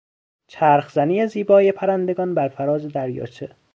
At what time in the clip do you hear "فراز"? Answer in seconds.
2.47-2.85